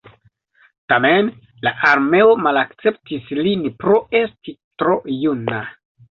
Tamen 0.91 1.27
la 1.67 1.73
armeo 1.89 2.31
malakceptis 2.45 3.27
lin 3.39 3.67
pro 3.83 3.99
esti 4.21 4.55
tro 4.83 4.97
juna. 5.25 5.61